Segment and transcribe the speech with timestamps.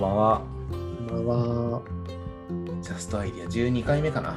[0.00, 0.42] んばんは。
[1.10, 1.82] こんばんは。
[2.80, 4.34] ジャストアイディア12回目かな。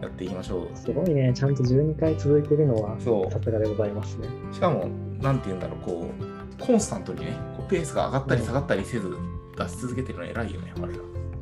[0.00, 0.74] やっていきましょう。
[0.74, 4.28] すごいね、ちゃんと12回続いてるのは、そうさすがでございますね。
[4.50, 4.88] しかも、
[5.20, 6.10] なんて言うんだろう、こ
[6.58, 9.14] う、コンスタントにね、こうペースが上がったり下がったりせず、
[9.58, 10.94] 出し続けてるの偉いよね、我ら。
[10.94, 10.98] い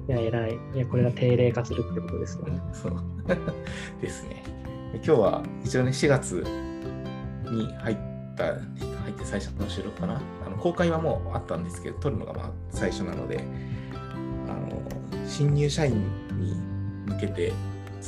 [0.09, 0.59] や、偉い。
[0.75, 2.61] いや、これが定例化するってことですよね。
[2.73, 2.95] そう。
[4.03, 4.43] ですね。
[4.95, 6.45] 今日は一応ね、4月
[7.49, 7.97] に入っ
[8.37, 10.21] た、入って最初の収録かな。
[10.63, 13.43] 公開はもうあったんですけど、撮るのがまあ最初なので、
[14.47, 14.81] あの、
[15.27, 15.95] 新入社員
[16.39, 16.55] に
[17.13, 17.53] 向けて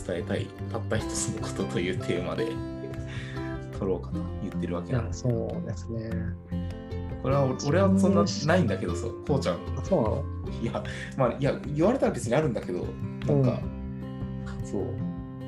[0.06, 2.52] 伝えたいたった一つのことというテーマで
[3.76, 5.22] 撮ろうかと言ってるわけなんです。
[5.22, 6.10] そうですね。
[7.24, 10.24] これは俺はそんなないんだけどさ、こうちゃん、あ、そうなの
[10.62, 10.84] いや、
[11.16, 12.86] まあ、いや、言われたら別にあるんだけど、
[13.26, 13.60] なんか、
[14.64, 14.84] そう、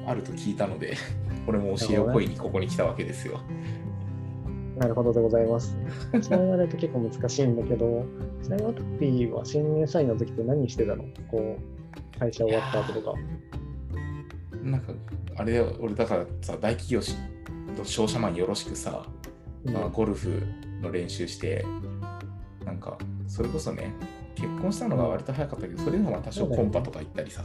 [0.07, 0.97] あると聞いたので、
[1.47, 3.43] 俺も教えを恋にここに来たわけですよ。
[4.77, 5.77] なるほどでございます。
[6.21, 8.05] そう言われると結構難しいんだけど、
[8.43, 11.05] ちなみにオトピーは新入社員の時って何してたの？
[11.29, 13.15] こう、会社終わった後とか。
[14.63, 14.93] なんか、
[15.37, 17.15] あれ俺だからさ、大企業し
[17.85, 19.07] 商社マンよろしくさ、
[19.65, 20.43] うんまあ、ゴルフ
[20.83, 21.65] の練習して、
[22.65, 23.93] なんか、それこそね、
[24.35, 27.43] 結婚したのが割と早かったけど、それでもまあ多少コンパとか行ったりさ。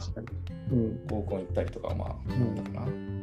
[0.70, 1.06] うん。
[1.06, 2.86] 合コン行ったりとか、まあ、あうんったかな。
[2.86, 3.22] うん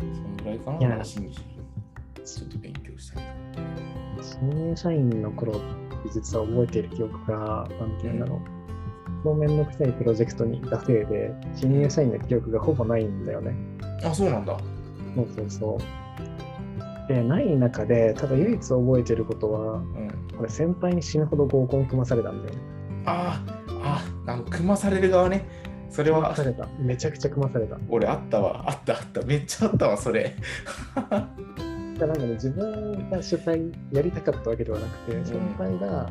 [0.00, 1.32] そんぐらいかいやな、話に
[2.36, 3.66] ちょっと勉強したりとか。
[4.22, 5.60] 新入社員の頃
[6.12, 8.40] 実は覚えている記憶が、なんていうんだろう。
[9.24, 13.54] 当面のくさいプロジェクトにいたせいで、新入社員の記憶がほぼないんだよね。
[14.04, 14.56] あ、そうなんだ。
[15.14, 15.78] そうそうそ
[17.08, 17.12] う。
[17.12, 20.10] で、ない中で、ただ唯一覚えてることは、うん。
[20.38, 22.62] 俺先輩に死ぬほど合コン組まされたんだよね。
[23.06, 25.46] あーあ、あの、組まされる側ね。
[25.90, 26.68] それは組まさ、れた。
[26.78, 27.78] めちゃくちゃ組まされた。
[27.88, 28.64] 俺あったわ。
[28.68, 29.22] あったあった。
[29.22, 30.36] めっちゃあったわ、それ。
[32.06, 36.10] なんかね、自分が主催やりたかったわけではなくて、先輩が、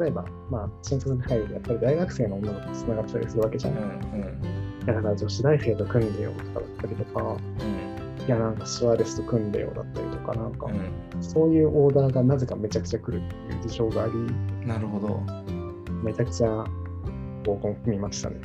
[0.00, 3.70] 例えば、まあ、新卒に入るとやっぱり大学生の女の子とつながったりするわけじゃ。
[3.70, 14.66] うんんうんだから女子大生と組んでよとかだったりとか、うんいや、なんかスワレスと組んでよだったりとか、なんか、うそういうオーダーがなぜかめちゃくちゃ来るっていう事象があり、ん。
[14.66, 15.22] なるほど。
[16.02, 16.64] めちゃくちゃ
[17.46, 18.36] 合コン組みましたね。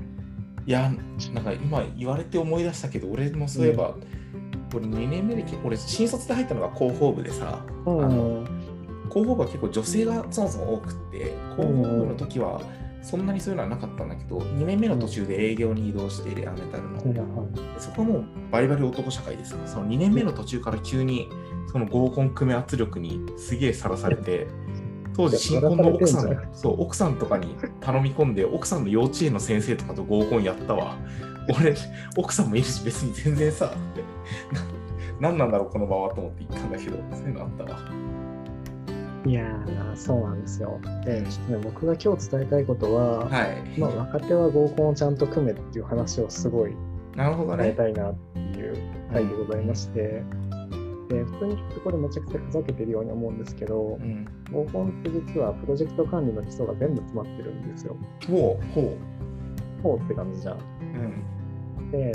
[0.68, 0.92] いや、
[1.34, 3.96] なんか今言われて思い出したけど、俺もそういえば、
[4.78, 8.06] 俺2年目で、俺新卒で入ったのが広報部でさ、うん。
[8.06, 8.46] あの
[9.10, 12.62] 広報部は結構女性がそもそも多くって、広報部の時は
[13.02, 16.98] そんなにそういうのはなかったんだけど、2年目の途中で営業に移動して、レアメタルの。
[16.98, 21.30] はいはいそこはもうバリバリ男社会ですその2年目の途中から急に
[21.72, 24.48] その合コン組め圧力にすげえさらされて
[25.16, 30.98] 当時新婚の奥さんんそう奥さんとかに頼み込んで奥さんの幼稚園の先生とかと合コンやったわ。
[31.60, 31.76] 俺
[32.16, 34.02] 奥さんもいるし別に全然さって。
[35.20, 37.80] な何なんだろうこの場はと思って行ったんだけどそういうのあったわ。
[39.24, 40.80] いやー、そうなんですよ。
[41.06, 46.76] で、ちょっとね、僕が今日伝えたいことは、はい、まあ、若手は合コンをちゃんと組めっていう話をすごい
[47.16, 47.66] なるほどね。
[47.66, 48.78] 伝えたいなっていう
[49.12, 50.24] 回でございまして、
[51.12, 57.98] で、普通に聞くとこれめちゃくちゃふざけてるように思うんですけどう、ん合コンって実はプロジェクト管理の基礎が全部詰まってるんですよ。
[58.30, 58.98] ほうほ
[59.84, 60.56] こうって感じじゃん。
[60.56, 60.60] う
[61.80, 62.12] うんで、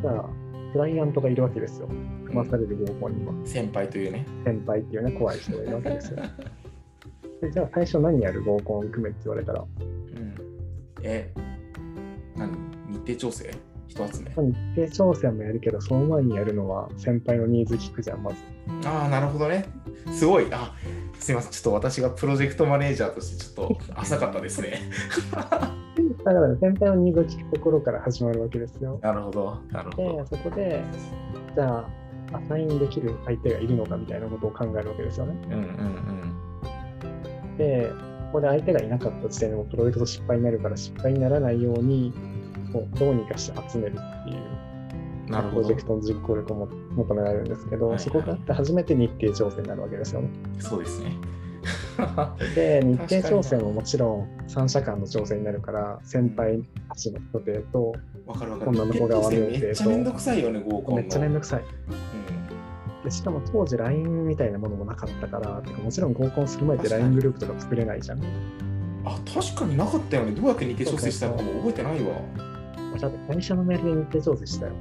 [0.00, 0.28] じゃあ、
[0.72, 1.88] クライアントがいるわけですよ。
[2.24, 3.34] 組まされる合コンには。
[3.44, 6.22] 先輩というね先輩っていうね、怖い人がいるわけですよ。
[7.42, 10.34] でじゃあ、最初何やる合コン組めって言われたら、うん
[11.02, 11.30] え
[12.36, 12.50] 何？
[12.90, 13.50] 日程調整？
[13.88, 18.36] 人集めまあ日程調整もやるけど、その前にやるのは先輩のニーズ聞くじゃん、まず。
[18.86, 19.64] ああ、なるほどね。
[20.12, 20.46] すごい。
[20.52, 20.74] あ、
[21.18, 21.52] すいません。
[21.52, 24.82] ちょっと私がプロジェクトマネージャーとしてちょっと浅かったですね。
[26.24, 28.98] だから、先輩のニーズを聞くところから始まるわけですよ。
[29.02, 29.58] なるほど。
[29.72, 30.82] なるほでど。、そこで、
[31.54, 31.88] じゃあ、
[32.36, 35.34] アサインできる相手がいるのかみたいなことを考えるわけですよね。
[35.46, 36.34] うんうん
[37.56, 37.90] で、
[38.30, 42.12] ここで相手がいなかった時点でもプロジェクト失敗になるから失敗にならないように、
[42.72, 44.42] どうにかして集めるっていう
[45.26, 45.30] うん。
[45.30, 45.84] なるほどプロジェク。
[45.84, 50.28] トの実行力をも求められるんですけど、はいはいそこがあって初めて日程調整になるわけですよね。
[50.58, 51.12] そうですね。
[52.54, 57.94] で、日程調整ももちろん三者間の調整になるから、先輩たちの予定と、
[58.26, 58.70] わかるわかる。
[58.70, 61.02] 女の子側の予定とめっちゃめんどくさいよね、合コンの。
[61.02, 61.60] めっちゃめんどくさい。
[61.60, 61.64] う
[63.04, 68.18] でしかも当時 LINE みたいなものもなかったから、もちろん合コンする前って LINE グループとか作れないじゃん。
[68.18, 68.22] ん。
[69.04, 70.32] あ、確かになかったよね。
[70.32, 72.16] どうやって日程調整したのかも覚えてないわ。
[73.00, 74.72] だって会社のメールで日程調整したよ。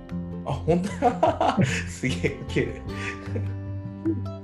[0.45, 1.57] あ、本当だ。
[1.87, 2.73] すげえ、ウケる。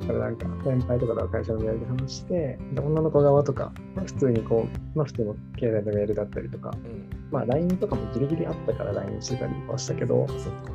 [0.01, 7.09] だからなんか先輩とかと会社のメールで話して、で女の子側とか、まあ普通にこう、まあ普通の携帯のメールだったりとか、うん。
[7.31, 10.71] まあ LINE とかもギリギリあったから LINE してたりはしたけど、そっか。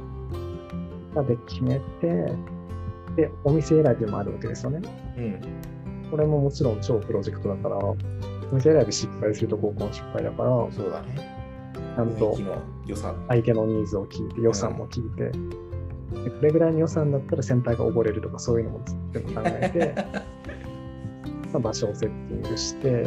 [1.15, 2.33] まあで決めて、
[3.17, 4.81] で、お店選びもあるわけですよね。
[5.17, 5.41] うん。
[6.11, 7.79] これももちろん超プロジェクトだから、
[8.53, 11.38] 店選び失敗すると合コン失敗だから、そうだね。
[11.99, 12.39] ちゃんと。
[13.29, 15.33] 相手のニーズを聞いて、予算も聞いて、
[16.25, 18.81] でこれぐらいの予算だったら先輩が溺れるとかそういうのも
[19.13, 19.95] 全部考えて、
[21.53, 23.07] まあ場所をセッティングして、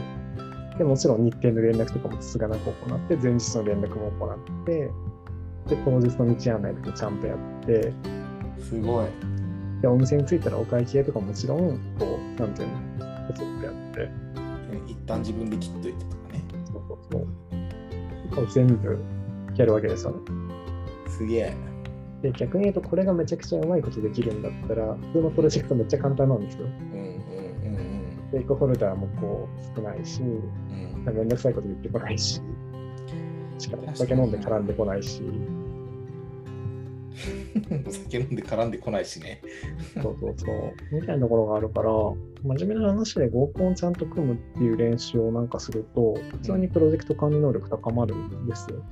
[0.78, 4.92] でもちろん日程の連絡とかもつがなく行って、前日の連絡も行って、
[5.68, 7.94] で、当日の道案内とかちゃんとやって、
[8.60, 9.06] すごい。
[9.82, 14.10] で、お店に着いたらお会計とかもちろん、こう、なんていうの、こそっとやって、
[14.86, 16.44] 一旦自分で切っといてとかね。
[16.66, 17.28] そうそうそう。
[18.36, 18.98] こう全部
[19.56, 20.18] やるわけですよね。
[21.08, 21.56] すげえ。
[22.22, 26.66] で、逆に言うと、これがめちゃくちゃうまいことできるんだったら、普通のプロジェクトめっちゃ簡単なんですよ。
[26.66, 28.02] うんうんうん
[28.32, 31.04] テイクホルダーもこう少ないし、うん。
[31.04, 32.42] めんどくさいこと言ってこないし、
[33.58, 35.61] しかもお酒飲んで絡んでこないし、うん、
[37.88, 39.42] お 酒飲んで絡んでこないしね。
[40.02, 41.90] そうそうそう、みたいなところがあるから、
[42.44, 48.84] 真面目な話で合コンちゃんと組むっていう練習をなんかすると、普通にプロジェクト管理能力高まるんですよ。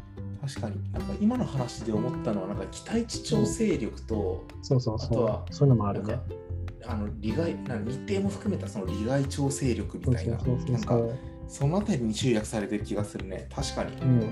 [0.42, 0.92] 確かに。
[0.92, 6.20] なんか今の話で思ったのは、なんか期待値調整力と、そうそうそあとはう、そういうのもあるね。
[6.86, 11.00] あの利害なんか日程も含めたその利害調整力みたいな、なんか
[11.48, 13.48] そのあたりに集約されてる気がするね。
[13.54, 13.94] 確かに。
[14.02, 14.32] うん。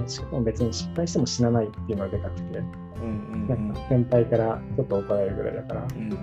[0.00, 2.64] でしかも別に失敗しても死なないっていうのがでかくて、うん
[3.04, 6.08] うんなうんんか先輩からちょっと怒られるぐらいだから、うん。
[6.10, 6.18] でも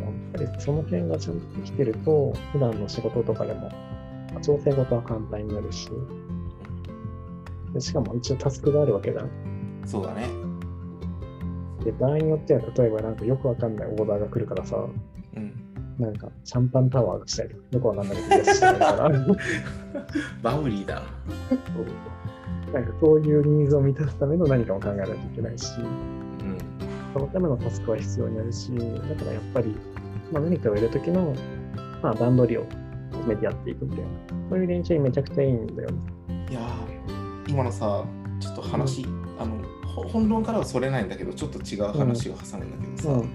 [0.00, 3.70] やっぱりその辺がちゃんとできてると、普段の仕事とかでも、
[4.32, 5.88] まあ調整事は簡単になるし、
[7.72, 9.24] でしかも一応タスクがあるわけだ。
[9.86, 10.28] そうだね。
[11.84, 15.00] で、場合によっては、例えばなんかよくわかんないオーダーが来るからさ、うん。
[16.00, 19.10] なんかシャンパンタワーがしたりとか、よくわかんないことやしたいから、
[20.42, 21.02] バウリーだ。
[22.72, 26.58] なんかそういうニーズを満たすための何かを考えないといけないし、うん。
[27.12, 28.76] そのためのタスクは必要になるし、だ
[29.16, 29.76] からやっぱり、
[30.32, 31.34] まあ、何かをやるときの、
[32.02, 32.64] まあ、段取りを
[33.12, 34.08] 決めてやっていくみたいな、
[34.48, 35.96] そういう練習にめちゃくちゃいいんだよね。
[36.50, 38.04] いやー今のさ、
[38.38, 39.04] ちょっと話、
[39.38, 39.56] あの、
[39.86, 43.30] ほ本論からはそれないんだけど、ちょっと違う話を挟むんだけどさ、うん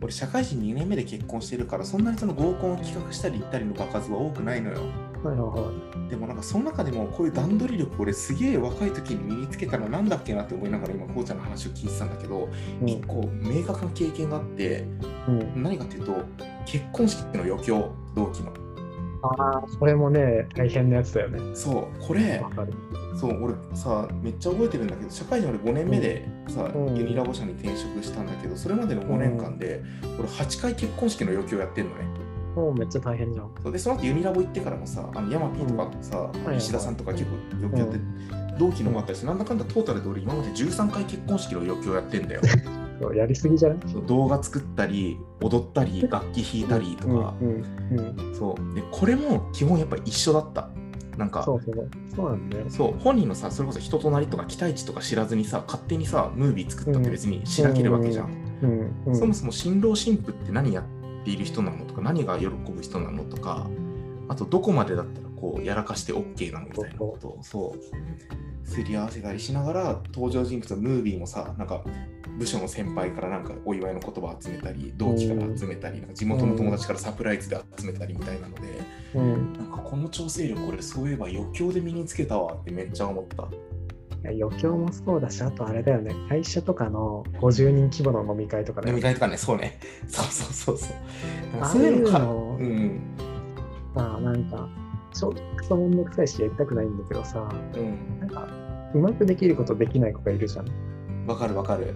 [0.00, 4.80] 俺、社会人2年目で結婚してるから、そんなにその合コンを企画したり行ったりの場数は多くないのよ。
[5.22, 5.72] はいはいは
[6.06, 6.10] い。
[6.10, 12.48] でもなんかその中でもこういう段取り力俺すげえ若い時に身につけたのなんだっけなって思いながら今こうちゃんの話を聞いてたんだけど
[12.82, 14.84] うん一個明確な経験があって
[15.26, 16.22] うん、何かっていうと
[16.66, 18.52] 結婚式の余興同期の
[19.22, 21.54] ああ、それもね、大変なやつだよね。
[21.54, 22.42] そうこれ。
[23.16, 26.96] そう俺さめっちゃ覚えてるんだけど社会人俺5年目でさ、うん。
[26.96, 29.82] ユニラボ社に転職したんだけどそれまでの5年間で
[30.18, 32.04] 俺8回結婚式の余興やってんのね。
[32.54, 33.50] もうめっちゃ大変じゃん。
[33.62, 37.98] そうでその後ユニラボ行ってからもさあのヤマピーとかさ、い石田さんとか結構余興やって、
[38.58, 42.42] 同期のもあったりしてなんだかんだトータルで俺今まで13回結婚式の余興やってんだよ。
[43.12, 43.78] やりすぎじゃない？
[44.06, 48.74] 動画作ったり踊ったり楽器弾いたりとか、うんうんうん、そう。
[48.74, 50.70] でこれも基本やっぱ一緒だった
[51.16, 51.90] なんかそうそう。
[52.14, 52.64] そうなんだよ。
[52.68, 58.34] そう本人のさそれこそ人となりとか期待値とか知らずにさ勝手にさムービー作ったって別にしなければわけじゃん、
[59.12, 63.68] そもそも新郎新婦って何やっている人なのとか何が喜ぶ人なのとか
[64.28, 71.84] あとどこまでだったらこうやらかして OK なのみたいなことをそうすり合わせたりしながら登場人物のムービーもさなんか
[72.36, 83.48] 部署の先輩からなんかお祝いの言葉を集めたり同期から集めたりなんか地元の友達からサプライズで集めたりみたいなのでうん、なんかこの調整力俺そういえば余興で身につけたわってめっちゃ思った。
[84.30, 89.78] いや余興もそうだし、あとあれだよね、会社とかの50人規模の飲み会とかで、飲み会とかね、そうね。
[90.08, 91.66] そうそうそうそう。
[91.66, 92.26] そういうのか、いう
[92.64, 93.00] ん。
[93.94, 94.66] まあなんか、
[95.12, 98.18] ちょっとクソめんどくさいしやりたくないんだけどさ、うん。
[98.20, 98.48] なんか、
[98.94, 101.26] うまくできることできない子がいるじゃん。
[101.26, 101.94] わかるわかる。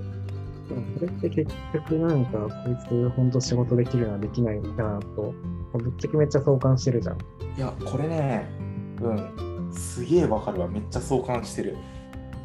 [0.69, 5.35] でもそれって結局なんか、こいつ本当仕事できるな、できないなと、
[5.73, 7.17] ぶっちゃけめっちゃ相関してるじゃん。
[7.17, 8.47] いや、これね、
[9.01, 9.73] うん。
[9.73, 10.69] すげえわかるわ。
[10.69, 11.77] めっちゃ相関してる。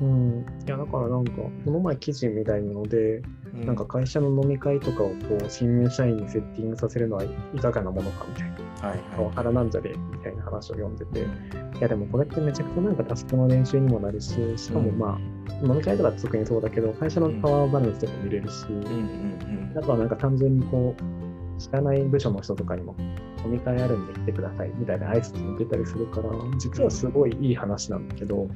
[0.02, 0.46] うん。
[0.66, 1.32] いや、だからなんか、
[1.66, 3.22] この前記事みたいなので、
[3.54, 5.16] うなんか、会社の飲み会とかをこ
[5.46, 8.52] う新入社員にセッティングさせるのはいかがなものかみたい
[8.82, 9.94] な、はいパワはハラなんじゃね？
[10.12, 11.08] みたいな話を読んでい。
[11.08, 22.96] て、いやでもこれってめちゃくちゃなんかタスクの練習にもなるし、しかもまあ、飲み会とか特にそうだけど、会社のパワーバランスとかも見れるし、うんうんあとはなんか単純にこう、知らない部署の人とかにも、
[23.44, 28.48] 飲み会あるんで来てくださいみたいな挨拶も出たりするから、実はすごいいい話なんだけど、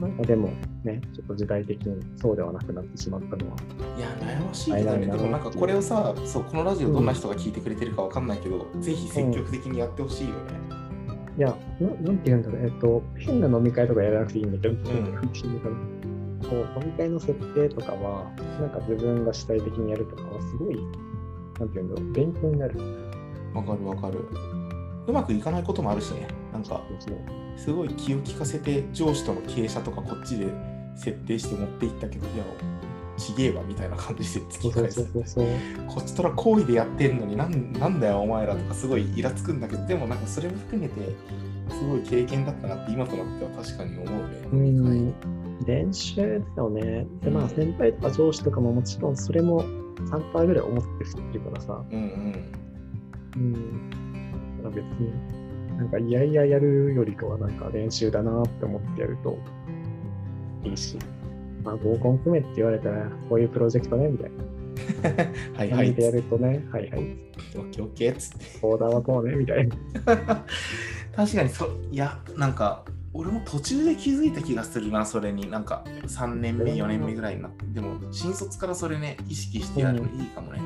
[0.00, 0.50] なんかでも
[0.84, 3.56] ね、ちょっと時代的にそうではなくなってしまったのは、
[3.94, 3.98] うん。
[3.98, 5.06] いや、悩ましいけどね。
[5.06, 10.77] でもなんかこれをさ、そう、このラジオどんな人が聞いてくれてるかわかんないけど、ぜひ積極的にやってほしいよね。
[11.38, 15.28] いや、ななんて言うんだろう、えっと、変な飲み会とかやらなくていいんだけど、うのかな
[16.48, 18.24] こう飲み会の設定とかは、
[18.60, 20.76] なんか自分が主体的にやるとかは、すごい、
[21.60, 22.80] なんていうんだろう、勉強になる。
[23.54, 24.18] わかるわかる。
[25.06, 26.26] うまくいかないこともあるしね。
[26.52, 26.82] なんか、
[27.56, 30.52] すごい気を利かせて上司との傾斜とかこっちで
[30.96, 32.44] 設定して持っていったけど、いや、
[33.18, 35.04] ちげえわみたいな感じで突き返す。
[35.86, 40.94] こっちとら好意でやってんのになんなんだよお前らとかすごいイラつくんだけど、でもなんかそれも含めて、
[41.70, 44.38] すごい経験だったなって今となっては確かに思うね。
[44.52, 45.14] うん、
[45.66, 47.06] 練習だよね。
[47.22, 51.84] で、まあ、先輩とか上司とかももちろんそれも3%ぐらい思って振ってるからさ。
[51.90, 52.58] うんうん。
[53.36, 54.62] うん。
[54.62, 55.12] だから別に、
[55.76, 59.38] なんか、いやいややるよりかは、なんか練習だなって思ってやると
[60.64, 60.98] いいし。
[61.62, 64.58] まあ、合コン組めって言われたら、こういうプロジェクトね、みたいな。
[65.58, 65.98] はいはい。
[65.98, 67.00] やるとね、はいはい。
[67.56, 68.44] オッケーオッケーっつって。
[68.62, 69.76] オーダーはこうね、みたいな。
[71.14, 75.50] 確かにそ、いや、なんか、俺も途中で気づいた気がするな、それに。
[75.50, 77.66] なんか、3年目、4年目ぐらいになって。
[77.66, 80.60] でも、新卒からそれね、意識してやるのいいかもね。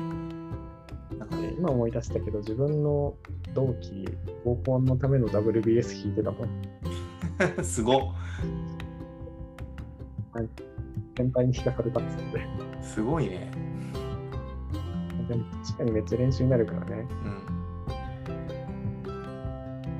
[1.17, 3.15] なんかね、で今思い出したけど、自分の
[3.53, 4.07] 同期、
[4.43, 7.63] 合コンのための WBS 弾いてたもん。
[7.63, 8.01] すごっ。
[11.15, 12.47] 先輩に引かされたっつって。
[12.81, 13.51] すごいね。
[15.27, 17.07] でも確かにめっちゃ練習になるからね。
[17.25, 17.29] う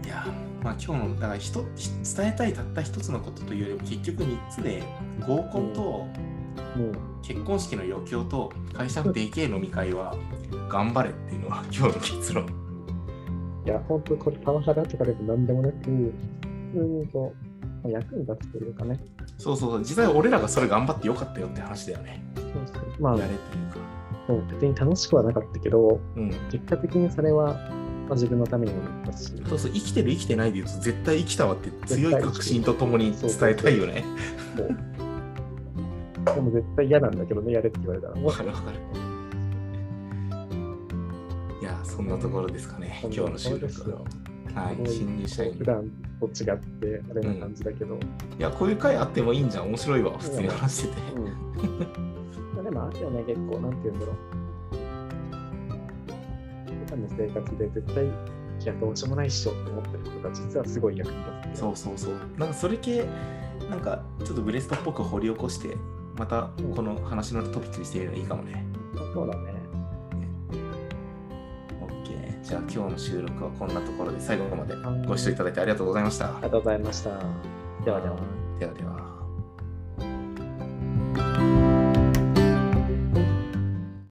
[0.02, 0.06] ん。
[0.06, 0.26] いや、
[0.62, 4.84] まあ今日の、だから伝えたいたった一つのことというよりも、結局3つで、
[5.26, 6.08] 合コンと
[6.76, 6.92] うん。
[7.22, 10.16] 結婚式の余興と会社のでけえ飲み会は
[10.70, 12.46] 頑張れっていうのは 今日の結論。
[13.66, 16.14] いや、本当これパワハラとかでも何でもなく、普
[16.74, 17.34] 通にこ
[17.84, 19.00] う、まあ役に立つというかね。
[19.44, 22.24] そうそうそう、実際俺らがそれ頑張ってよかったよって話だよね。
[22.36, 23.38] そうそうまあやれという
[23.72, 23.80] か。
[24.26, 26.30] そう、別に楽しくはなかったけど、うん。
[26.50, 27.48] 結果的にそれは、
[28.08, 34.06] まあ、自分のためにもなったし、そうそう、生きてる生きてないで言うと絶対生きたわって強い確信とともに伝えたいよね。
[36.24, 38.14] でも絶対嫌なんだけどね、やれって言われたら。
[38.22, 38.78] わかるわかる。
[41.62, 44.00] いや、そんなところですかね、今日の収録は。
[44.56, 45.54] はい、新入社員。
[45.54, 47.96] 普段と違って、あれな感じだけど。
[47.96, 48.00] い
[48.38, 51.02] や、こういう回あってもいいんじゃん、面白いわ、普通に話してて。
[51.16, 51.26] うん。
[52.54, 54.16] まあでもあるよね、結構、なんて言うんだろう。
[56.86, 58.10] 普段の生活で絶対、い
[58.66, 61.60] や、どうしようもないっしょって思ってることが実はすごい役に立つ。
[61.60, 62.14] そうそうそう。
[62.38, 63.06] なんかそれ系、
[63.70, 65.76] なんかちょっとブレストっぽく掘り起こして、
[66.16, 68.66] またこの話のトピックにしてみるのいいかもね。
[69.14, 69.53] そうだね。
[72.54, 74.76] じゃあ今日の収録はこんなところで最後まで
[75.08, 76.26] ご視聴いただいてありがとうございました。
[76.26, 77.10] ありがとうございました。
[77.84, 78.16] ではでは。
[78.60, 79.03] ではでは。